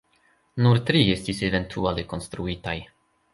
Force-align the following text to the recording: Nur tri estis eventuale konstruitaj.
Nur 0.65 0.79
tri 0.87 1.01
estis 1.15 1.41
eventuale 1.49 2.07
konstruitaj. 2.15 2.77